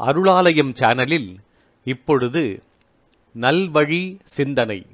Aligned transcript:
அருளாலயம் 0.00 0.72
சேனலில் 0.72 1.30
இப்பொழுது 1.86 2.62
நல்வழி 3.40 4.16
சிந்தனை. 4.24 4.86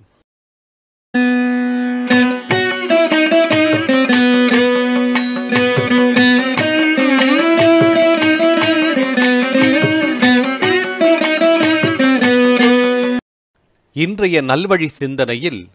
இன்றைய 13.93 14.43
நல்வழி 14.43 14.87
சிந்தனையில் 14.87 15.69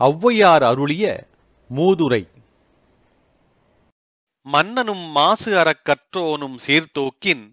ஔவையார் 0.00 0.64
அருளிய 0.64 1.04
மூதுரை. 1.70 2.22
மன்னனும் 4.46 5.06
மாசு 5.10 5.50
அறக்கற்றோனும் 5.62 6.58
சீர்தோக்கின் 6.66 6.66
சீர்தூக்கின் 6.66 7.44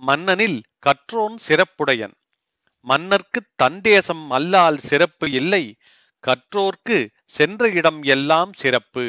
மன்னனில் 0.00 0.62
கற்றோன் 0.86 1.36
சிறப்புடையன். 1.48 2.14
மன்னர்க்குத் 2.86 3.52
தந்தேசம் 3.56 4.30
அல்லால் 4.30 4.78
சிறப்பு 4.78 5.30
இல்லை 5.30 5.64
கற்றோர்க்கு 6.24 6.98
சென்ற 7.26 7.68
இடம் 7.70 8.02
எல்லாம் 8.02 8.52
சிறப்பு. 8.52 9.06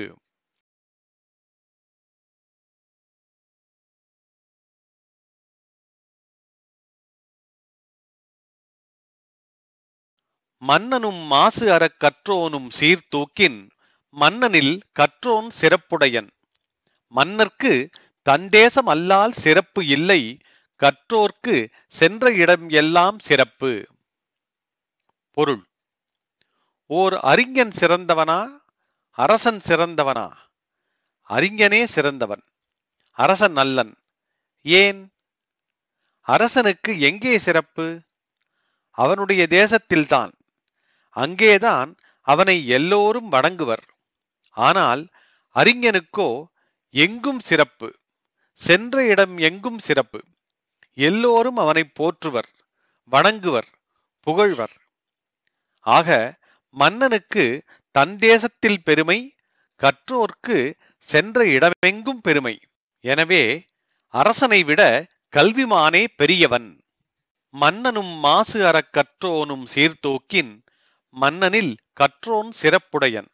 மன்னனும் 10.62 11.22
மாசு 11.26 11.72
அறக் 11.72 11.98
கற்றோனும் 12.00 12.70
சீர்தூக்கின் 12.70 13.58
மன்னனில் 14.16 14.80
கற்றோன் 15.00 15.50
சிறப்புடையன். 15.62 16.30
மன்னர்க்கு 17.16 17.74
தந்தேசம் 18.26 18.86
அல்லால் 18.86 19.32
சிறப்பு 19.32 19.86
இல்லை 19.88 20.22
கற்றோர்க்கு 20.84 21.70
சென்ற 21.88 22.32
இடம் 22.34 22.70
எல்லாம் 22.70 23.20
சிறப்பு. 23.20 23.88
பொருள். 25.32 25.66
ஓர் 26.86 27.20
அறிஞன் 27.20 27.70
சிறந்தவனா? 27.70 28.62
அரசன் 29.12 29.62
சிறந்தவனா? 29.68 30.34
அறிஞனே 31.30 31.84
சிறந்தவன். 31.86 32.44
அரசன் 33.12 33.52
நல்லன். 33.52 33.96
ஏன்? 34.62 35.14
அரசனுக்கு 36.22 37.00
எங்கே 37.00 37.38
சிறப்பு? 37.38 38.02
அவனுடைய 38.92 39.48
தேசத்தில்தான். 39.50 40.32
அங்கேதான் 41.10 41.98
அவனை 42.22 42.68
எல்லோரும் 42.68 43.32
வணங்குவர். 43.32 43.86
ஆனால் 44.50 45.10
அறிஞனுக்கோ 45.56 46.46
எங்கும் 46.90 47.40
சிறப்பு? 47.40 48.00
சென்ற 48.54 49.06
இடம் 49.06 49.38
எங்கும் 49.38 49.80
சிறப்பு? 49.80 50.24
எல்லோரும் 50.98 51.58
அவனை 51.58 51.92
போற்றுவர் 52.00 52.50
வணங்குவர் 53.12 53.70
புகழ்வர். 54.20 54.76
ஆக 55.80 56.10
மன்னனுக்கு 56.76 57.64
தன் 57.92 58.18
தேசத்தில் 58.18 58.84
பெருமை 58.84 59.36
கற்றோர்க்கு 59.80 60.74
சென்ற 60.98 61.46
இடமெங்கும் 61.46 62.22
பெருமை. 62.22 62.60
எனவே 63.00 63.66
அரசனை 64.08 64.64
விட 64.64 64.82
கல்விமானே 65.36 66.06
பெரியவன். 66.16 66.70
மன்னனும் 67.54 68.14
மாசு 68.18 68.66
அறக் 68.66 68.94
கற்றோனும் 68.94 69.66
சீர்தூக்கின் 69.66 70.64
மன்னனில் 71.16 71.78
கற்றோன் 72.00 72.50
சிறப்புடையன். 72.62 73.30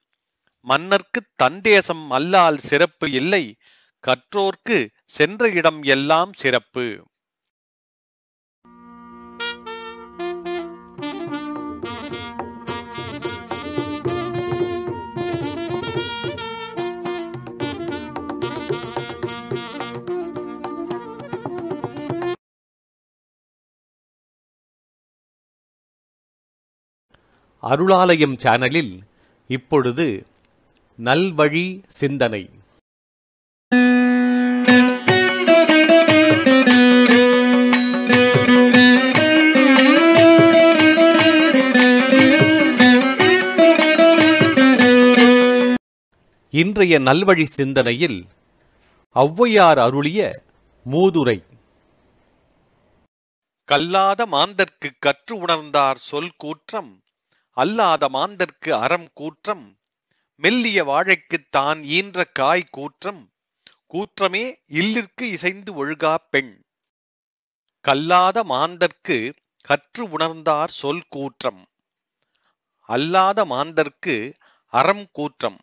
மன்னர்க்குத் 0.66 1.32
தந்தேசம் 1.36 2.10
அல்லால் 2.10 2.58
சிறப்பு 2.58 3.12
இல்லை 3.12 3.56
கற்றோர்க்கு 4.04 4.78
சென்ற 5.06 5.50
இடம் 5.50 5.84
எல்லாம் 5.84 6.34
சிறப்பு. 6.34 6.86
அருளாலயம் 27.64 28.38
சேனலில் 28.38 29.02
இப்பொழுது 29.48 30.26
நல்வழி 30.98 31.84
சிந்தனை. 31.88 32.50
இன்றைய 46.50 47.00
நல்வழி 47.00 47.46
சிந்தனையில் 47.46 48.26
ஔவையார் 49.16 49.80
அருளிய 49.80 50.44
மூதுரை. 50.92 51.44
கல்லாத 53.66 54.26
மாந்தர்க்கு 54.26 54.92
கற்று 55.00 55.36
உணர்ந்தார் 55.38 55.96
சொல் 55.96 56.32
கூற்றம் 56.38 57.01
அல்லாத 57.58 58.10
மாந்தர்க்கு 58.10 58.74
அறம் 58.76 59.14
கூற்றம் 59.14 59.66
மெல்லிய 60.42 60.84
வாழைக்குத் 60.84 61.50
தான் 61.50 61.84
ஈன்ற 61.84 62.24
காய் 62.32 62.64
கூற்றம் 62.72 63.22
கூற்றமே 63.94 64.44
இல்லிற்கு 64.72 65.22
இசைந்து 65.22 65.72
ஒழுகா 65.74 66.16
பெண். 66.30 66.54
கல்லாத 67.86 68.44
மாந்தர்க்கு 68.44 69.18
கற்று 69.68 70.04
உணர்ந்தார் 70.08 70.72
சொல் 70.72 71.06
கூற்றம் 71.10 71.62
அல்லாத 72.90 73.46
மாந்தர்க்கு 73.46 74.16
அறம் 74.74 75.08
கூற்றம் 75.12 75.60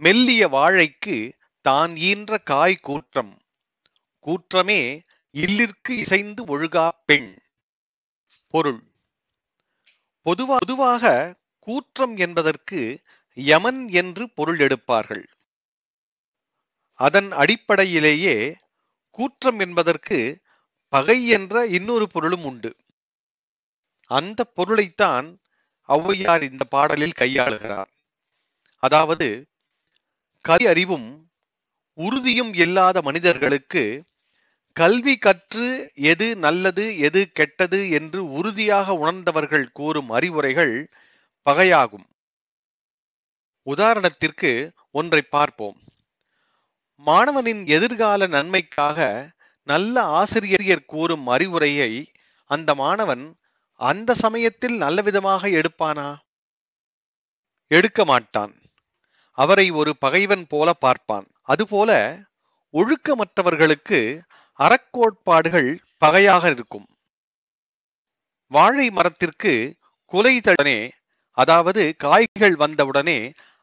மெல்லிய 0.00 0.48
வாழைக்கு 0.48 1.16
தான் 1.64 1.96
ஈன்ற 1.96 2.38
காய் 2.42 2.76
கூற்றம் 2.80 3.32
கூற்றமே 4.24 4.80
இல்லிற்கு 5.34 5.92
இசைந்து 5.96 6.42
ஒழுகா 6.44 6.88
பெண். 7.06 7.30
பொருள் 8.54 8.82
பொதுவா 10.26 10.56
பொதுவாக 10.58 11.04
கூற்றம் 11.58 12.16
என்பதற்கு 12.16 12.80
யமன் 13.36 13.88
என்று 13.88 14.30
பொருள் 14.34 14.58
எடுப்பார்கள். 14.58 15.24
அதன் 17.00 17.30
அடிப்படையிலேயே 17.32 18.36
கூற்றம் 19.10 19.58
என்பதற்கு 19.58 20.18
பகை 20.88 21.28
என்ற 21.28 21.66
இன்னொரு 21.66 22.06
பொருளும் 22.08 22.44
உண்டு. 22.44 22.70
அந்த 24.10 24.44
பொருளைத்தான் 24.44 25.28
ஔவையார் 25.88 26.42
இந்த 26.42 26.64
பாடலில் 26.64 27.18
கையாளுகிறார். 27.18 27.90
அதாவது 28.82 29.28
கல்வி 30.44 30.66
அறிவும் 30.66 31.08
உறுதியும் 31.98 32.54
இல்லாத 32.54 33.02
மனிதர்களுக்கு 33.02 33.82
கல்வி 34.72 35.16
கற்று 35.16 35.90
எது 35.94 36.36
நல்லது 36.36 36.98
எது 36.98 37.30
கெட்டது 37.32 37.90
என்று 37.90 38.32
உறுதியாக 38.32 38.94
உணர்ந்தவர்கள் 38.94 39.72
கூறும் 39.72 40.10
அறிவுரைகள் 40.10 40.88
பகையாகும். 41.50 42.06
உதாரணத்திற்கு 43.66 44.70
ஒன்றை 44.90 45.22
பார்ப்போம். 45.22 45.78
மாணவனின் 46.96 47.66
எதிர்கால 47.66 48.26
நன்மைக்காக 48.26 49.30
நல்ல 49.62 50.02
ஆசிரியர் 50.02 50.84
கூறும் 50.84 51.26
அறிவுரையை 51.26 52.12
அந்த 52.44 52.74
மாணவன் 52.74 53.34
அந்த 53.74 54.14
சமயத்தில் 54.14 54.80
நல்லவிதமாக 54.80 55.48
எடுப்பானா? 55.48 56.16
எடுக்க 57.66 58.04
மாட்டான். 58.04 58.54
அவரை 59.30 59.70
ஒரு 59.70 59.96
பகைவன் 59.98 60.44
போல 60.48 60.72
பார்ப்பான். 60.72 61.26
அதுபோல 61.42 62.18
ஒழுக்கமற்றவர்களுக்கு 62.74 64.20
அறக்கோட்பாடுகள் 64.64 65.70
பகையாக 65.98 66.44
இருக்கும். 66.50 66.88
வாழை 68.50 68.86
மரத்திற்கு 68.90 69.52
குலை 70.12 70.34
தடனே 70.40 70.78
அதாவது 71.38 71.82
காய்கள் 71.96 72.56
வந்தவுடனே 72.56 73.18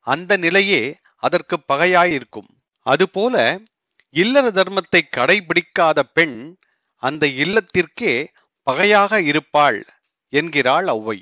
அந்த 0.07 0.31
நிலையே 0.37 0.81
அதற்கு 1.23 1.55
பகையாயிருக்கும். 1.67 2.49
அதுபோல 2.85 3.35
இல்லற 4.15 4.45
தர்மத்தை 4.51 5.01
கடைபிடிக்காத 5.17 5.99
பெண் 6.13 6.37
அந்த 7.03 7.23
இல்லத்திற்கே 7.43 8.13
பகையாக 8.67 9.21
இருப்பாள் 9.21 9.79
என்கிறாள் 10.33 10.87
ஒளவை 10.89 11.19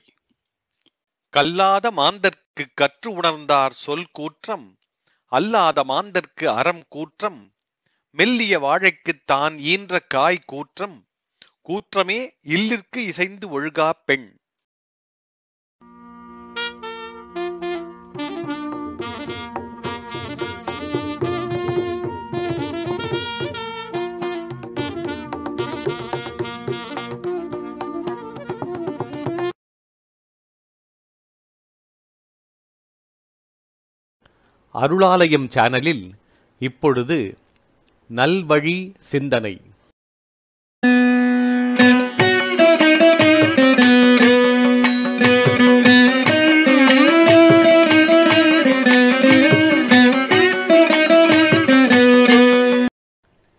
கல்லாத 1.34 1.88
மாந்தர்க்கு 1.92 2.64
கற்று 2.74 3.10
உணர்ந்தார் 3.12 3.76
சொல் 3.76 4.10
கூற்றம் 4.12 4.68
அல்லாத 5.32 5.84
மாந்தர்க்கு 5.84 6.46
அறம் 6.50 6.84
கூற்றம் 6.90 7.40
மெல்லிய 8.16 8.60
வாழைக்குத் 8.60 9.26
தான் 9.26 9.58
ஈன்ற 9.58 10.00
காய் 10.00 10.40
கூற்றம் 10.46 10.98
கூற்றமே 11.70 12.20
இல்லிற்கு 12.48 12.98
இசைந்து 12.98 13.48
ஒழுகா 13.50 13.90
பெண். 14.06 14.28
அருளாலயம் 34.76 35.48
சேனலில் 35.48 36.06
இப்பொழுது 36.62 37.18
நல்வழி 38.10 38.94
சிந்தனை. 38.98 39.62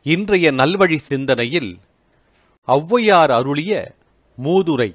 இன்றைய 0.02 0.52
நல்வழி 0.52 0.96
சிந்தனையில் 0.96 1.78
ஔவையார் 2.68 3.30
அருளிய 3.30 3.94
மூதுரை. 4.44 4.90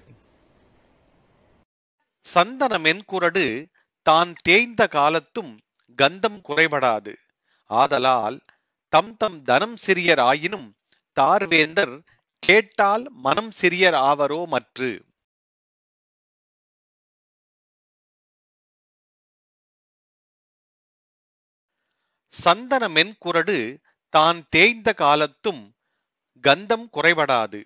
சந்தன 2.22 2.78
மென்குரடு 2.78 3.66
தான் 4.02 4.34
தேய்ந்த 4.42 4.88
காலத்தும் 4.88 5.60
கந்தம் 5.98 6.42
குறைபடாது. 6.50 7.14
ஆதலால் 7.66 8.40
தம் 8.94 9.14
தம் 9.18 9.38
தனம் 9.42 9.76
சிறியர் 9.86 10.22
ஆயினும் 10.22 10.66
தார்வேந்தர் 11.18 11.94
கேட்டால் 12.44 13.06
மனம் 13.26 13.52
சிறியர் 13.62 13.98
ஆவரோ 14.10 14.40
மற்று. 14.54 14.90
சந்தன 22.34 22.84
மென்குரடு 22.88 23.58
தான் 24.14 24.40
தேய்ந்த 24.50 24.90
காலத்தும் 24.94 25.64
கந்தம் 26.44 26.86
குறைபடாது. 26.96 27.62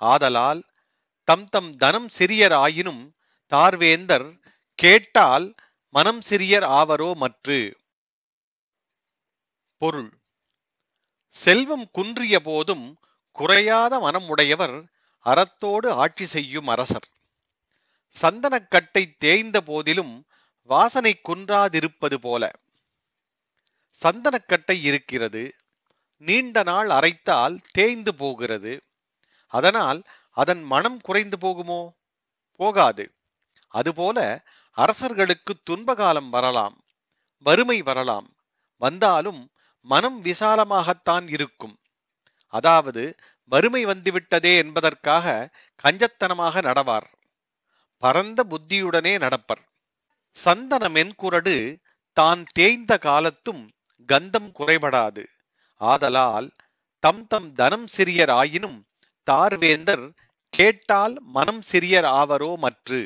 ஆதலால் 0.00 0.62
தம் 1.28 1.46
தம் 1.46 1.70
தனம் 1.76 2.08
சிறியர் 2.18 2.56
ஆயினும் 2.64 3.02
தார்வேந்தர் 3.52 4.28
கேட்டால் 4.78 5.46
மனம் 5.94 6.22
சிறியர் 6.30 6.68
ஆவரோ 6.80 7.10
மற்று. 7.14 7.60
பொருள். 9.82 10.10
செல்வம் 11.34 11.90
குன்றிய 11.90 12.40
போதும் 12.40 12.98
குறையாத 13.32 13.98
மனம் 14.00 14.28
உடையவர் 14.28 14.84
அறத்தோடு 15.24 15.90
ஆட்சி 15.90 16.24
செய்யும் 16.26 16.66
அரசர். 16.66 17.08
சந்தனக்கட்டை 18.20 19.16
தேய்ந்த 19.18 19.60
போதிலும் 19.60 20.26
வாசனை 20.62 21.20
குன்றாதிருப்பது 21.28 22.14
போல. 22.14 22.50
சந்தனக்கட்டை 24.02 24.82
இருக்கிறது. 24.82 25.54
நீண்ட 26.16 26.62
நாள் 26.62 26.88
அரைத்தால் 26.88 27.58
தேய்ந்து 27.70 28.14
போகிறது. 28.14 28.80
அதனால் 29.46 30.02
அதன் 30.30 30.62
மனம் 30.62 31.00
குறைந்து 31.00 31.36
போகுமோ? 31.36 31.80
போகாது. 32.56 33.12
அதுபோல 33.68 34.44
அரசர்களுக்கு 34.70 35.54
துன்பகாலம் 35.64 36.30
வரலாம். 36.30 36.84
வறுமை 37.38 37.82
வரலாம். 37.82 38.34
வந்தாலும் 38.76 39.50
மனம் 39.86 40.24
விசாலமாகத்தான் 40.24 41.28
இருக்கும். 41.28 41.76
அதாவது 42.46 43.14
வறுமை 43.44 43.86
வந்துவிட்டதே 43.86 44.56
என்பதற்காக 44.56 45.26
கஞ்சத்தனமாக 45.84 46.62
நடவார். 46.62 47.08
பரந்த 48.02 48.44
புத்தியுடனே 48.50 49.14
நடப்பர். 49.18 49.62
சந்தன 50.36 50.88
மென்குரடு 50.88 51.76
தான் 52.16 52.42
தேய்ந்த 52.52 52.98
காலத்தும் 52.98 53.62
கந்தம் 54.08 54.50
குறைபடாது. 54.58 55.24
ஆதலால் 55.80 56.48
தம் 57.02 57.26
தம் 57.26 57.52
தனம் 57.52 57.86
சிறியர் 57.96 58.30
ஆயினும் 58.30 58.78
தார்வேந்தர் 59.30 60.04
கேட்டால் 60.52 61.14
மனம் 61.36 61.62
சிறியர் 61.72 62.08
ஆவரோ 62.20 62.54
மற்று. 62.56 63.00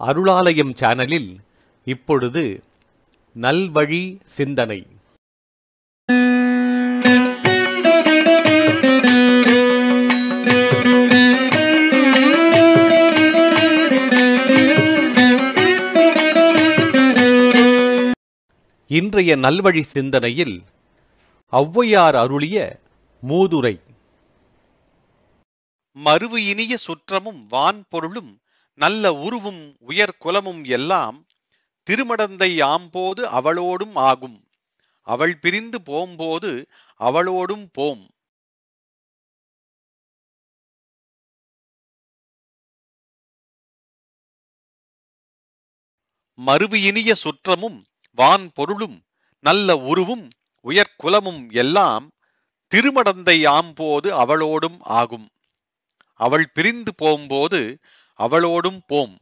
அருளாலயம் 0.00 0.72
சேனலில் 0.74 1.30
இப்பொழுது 1.84 2.62
நல்வழி 3.40 4.18
சிந்தனை. 4.24 4.86
இன்றைய 18.86 19.36
நல்வழி 19.36 19.82
சிந்தனையில் 19.82 20.62
ஔவையார் 21.52 22.16
அருளிய 22.16 22.56
மூதுரை. 23.22 23.76
மறுவு 25.96 26.36
இனிய 26.36 26.76
சுற்றமும் 26.76 27.46
வான் 27.48 27.84
பொருளும் 27.88 28.32
நல்ல 28.78 29.12
உருவும் 29.12 29.62
உயர் 29.80 30.16
குலமும் 30.18 30.62
எல்லாம் 30.76 31.18
திருமடந்தை 31.86 32.50
ஆம்போது 32.64 33.22
அவளோடும் 33.38 33.94
ஆகும். 33.94 34.38
அவள் 35.06 35.34
பிரிந்து 35.38 35.78
போம்போது 35.82 36.50
அவளோடும் 37.00 37.66
போம். 37.72 38.04
மறுவு 46.38 46.78
இனிய 46.82 47.10
சுற்றமும் 47.14 47.78
வான் 48.18 48.46
பொருளும் 48.54 48.96
நல்ல 49.44 49.76
உருவும் 49.90 50.24
உயர்குலமும் 50.64 51.42
எல்லாம் 51.52 52.04
திருமடந்தை 52.72 53.38
ஆம்போது 53.48 54.08
அவளோடும் 54.22 54.78
ஆகும். 54.80 55.26
அவள் 56.20 56.46
பிரிந்து 56.54 56.92
போகும்போது 56.94 57.60
அவளோடும் 58.18 58.80
போம். 58.86 59.18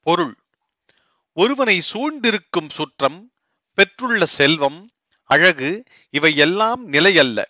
பொருள். 0.00 0.38
ஒருவனை 1.32 1.80
சூழ்ந்திருக்கும் 1.80 2.70
சுற்றம் 2.70 3.32
பெற்றுள்ள 3.74 4.24
செல்வம் 4.24 4.90
அழகு 5.24 5.82
இவை 6.10 6.36
எல்லாம் 6.36 6.92
நிலையல்ல. 6.92 7.44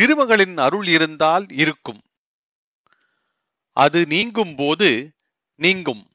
திருமகளின் 0.00 0.56
அருள் 0.56 0.86
இருந்தால் 0.86 1.46
இருக்கும். 1.48 2.00
அது 3.72 4.06
நீங்கும் 4.06 4.54
போது 4.56 5.12
நீங்கும். 5.56 6.10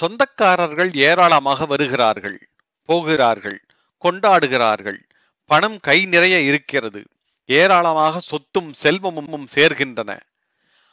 சொந்தக்காரர்கள் 0.00 0.96
ஏராளமாக 0.96 1.66
வருகிறார்கள் 1.66 2.48
போகிறார்கள் 2.82 3.64
கொண்டாடுகிறார்கள். 4.02 4.98
பணம் 5.44 5.80
கை 5.80 6.04
நிறைய 6.04 6.40
இருக்கிறது. 6.40 7.02
ஏராளமாக 7.44 8.20
சொத்தும் 8.20 8.72
செல்வமும் 8.72 9.46
சேர்கின்றன. 9.54 10.20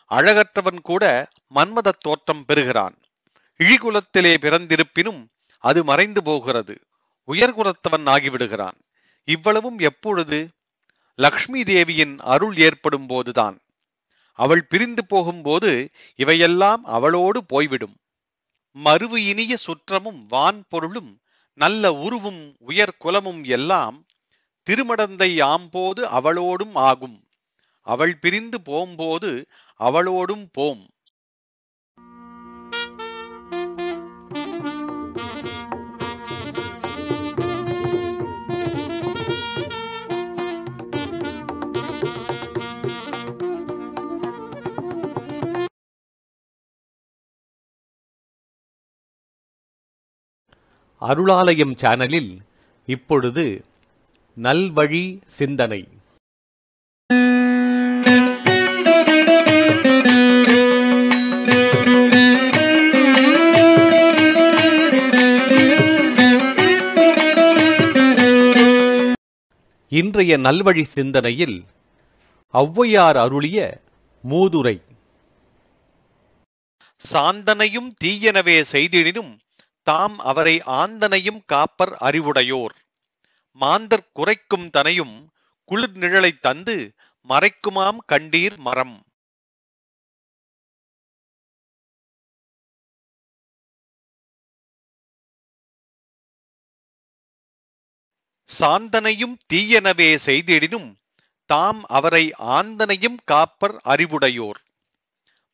அழகற்றவன் 0.09 0.81
கூட 0.81 1.27
மன்மதத் 1.55 1.99
தோற்றம் 1.99 2.45
பெறுகிறான். 2.45 2.97
இழிகுலத்திலே 3.57 4.37
பிறந்திருப்பினும் 4.37 5.27
அது 5.59 5.83
மறைந்து 5.83 6.23
போகிறது. 6.23 6.79
உயர்குலத்தவன் 7.27 8.05
ஆகிவிடுகிறான். 8.05 8.77
இவ்வளவும் 9.23 9.79
எப்பொழுது? 9.79 10.49
லக்ஷ்மி 11.15 11.63
தேவியின் 11.63 12.17
அருள் 12.19 12.57
ஏற்படும் 12.57 13.07
போதுதான். 13.07 13.59
அவள் 14.33 14.65
பிரிந்து 14.65 15.05
போகும்போது 15.05 15.89
இவையெல்லாம் 16.15 16.83
அவளோடு 16.83 17.45
போய்விடும். 17.45 17.95
மறுவு 18.83 19.15
இனிய 19.15 19.57
சுற்றமும் 19.57 20.25
வான் 20.27 20.63
பொருளும் 20.69 21.19
நல்ல 21.53 21.91
உருவும் 21.91 22.55
உயர் 22.59 22.97
குலமும் 22.97 23.43
எல்லாம் 23.43 24.05
திருமடந்தை 24.69 25.43
ஆம்போது 25.43 25.99
அவளோடும் 25.99 26.73
ஆகும். 26.73 27.23
அவள் 27.81 28.17
பிரிந்து 28.17 28.61
போம்போது 28.61 29.45
அவளோடும் 29.79 30.47
போம். 30.51 30.87
அருளாலயம் 51.01 51.73
சேனலில் 51.75 52.39
இப்பொழுது 52.85 53.65
நல்வழி 54.41 55.21
சிந்தனை. 55.25 55.87
இன்றைய 69.93 70.37
நல்வழி 70.37 70.83
சிந்தனையில் 70.83 71.63
ஔவையார் 72.53 73.17
அருளிய 73.17 73.81
மூதுரை. 74.29 74.81
சாந்தனையும் 77.11 77.93
தீயனவே 78.03 78.63
செய்திடினும் 78.71 79.37
தாம் 79.83 80.19
அவரை 80.19 80.61
ஆந்தனையும் 80.65 81.41
காப்பர் 81.45 81.97
அறிவுடையோர். 82.01 82.75
மாந்தர் 83.51 84.09
குறைக்கும் 84.13 84.69
தனையும் 84.69 85.29
குளிர் 85.65 85.97
நிழலைத் 85.97 86.41
தந்து 86.41 86.93
மறைக்குமாம் 87.29 87.97
கண்டீர் 88.11 88.57
மரம். 88.57 89.03
சாந்தனையும் 98.59 99.37
தீயனவே 99.53 100.19
செய்திடினும் 100.25 100.95
தாம் 101.45 101.83
அவரை 101.83 102.33
ஆந்தனையும் 102.39 103.15
காப்பர் 103.23 103.81
அறிவுடையோர். 103.85 104.63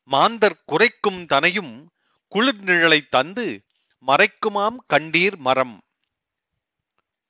மாந்தர் 0.04 0.62
குறைக்கும் 0.64 1.26
தனையும் 1.26 1.90
குளிர் 2.28 2.62
நிழலைத் 2.62 3.10
தந்து 3.10 3.64
மறைக்குமாம் 4.06 4.76
கண்டீர் 4.92 5.36
மரம். 5.36 5.82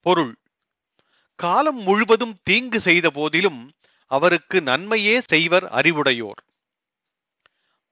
பொருள். 0.01 0.37
காலம் 1.37 1.83
முழுவதும் 1.83 2.39
தீங்கு 2.43 2.81
செய்த 2.81 3.11
போதிலும் 3.11 3.73
அவருக்கு 4.07 4.63
நன்மையே 4.63 5.21
செய்வர் 5.21 5.65
அறிவுடையோர். 5.65 6.43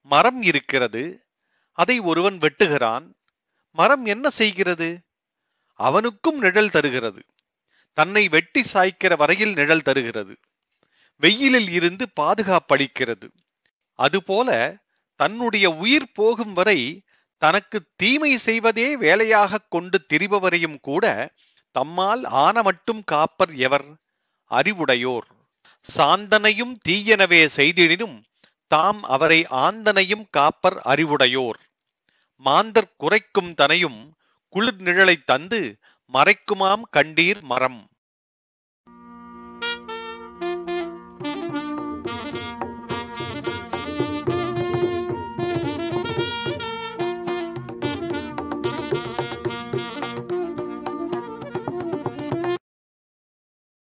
மரம் 0.01 0.41
இருக்கிறது 0.41 1.25
அதை 1.73 1.99
ஒருவன் 1.99 2.37
வெட்டுகிறான். 2.37 3.13
மரம் 3.71 4.05
என்ன 4.05 4.29
செய்கிறது? 4.29 5.01
அவனுக்கும் 5.73 6.39
நிழல் 6.39 6.69
தருகிறது. 6.69 7.23
தன்னை 7.99 8.27
வெட்டி 8.27 8.63
சாய்க்கிற 8.73 9.17
வரையில் 9.17 9.53
நிழல் 9.53 9.81
தருகிறது. 9.81 10.37
வெயிலில் 11.15 11.69
இருந்து 11.69 12.07
பாதுகாப்பளிக்கிறது. 12.19 13.29
அதுபோல 13.95 14.77
தன்னுடைய 15.15 15.69
உயிர் 15.69 16.11
போகும் 16.11 16.53
வரை 16.53 17.03
தனக்கு 17.37 17.81
தீமை 17.95 18.37
செய்வதே 18.37 18.97
வேலையாகக் 18.97 19.67
கொண்டு 19.69 20.05
திரிபவரையும் 20.13 20.79
கூட 20.79 21.33
தம்மால் 21.79 22.25
ஆன 22.25 22.61
மட்டும் 22.61 23.03
காப்பர் 23.03 23.55
எவர்? 23.55 23.85
அறிவுடையோர். 24.51 25.27
சாந்தனையும் 25.95 26.75
தீயனவே 26.89 27.49
செய்திடினும் 27.55 28.23
தாம் 28.67 29.03
அவரை 29.03 29.45
ஆந்தனையும் 29.51 30.25
காப்பர் 30.29 30.81
அறிவுடையோர். 30.85 31.59
மாந்தர் 32.35 32.93
குறைக்கும் 32.97 33.53
தனையும் 33.53 34.13
குளிர் 34.49 34.81
நிழலைத் 34.81 35.25
தந்து 35.25 35.77
மறைக்குமாம் 36.13 36.83
கண்டீர் 36.97 37.41
மரம். 37.41 37.79